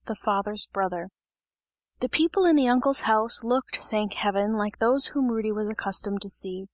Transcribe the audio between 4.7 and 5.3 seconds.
those whom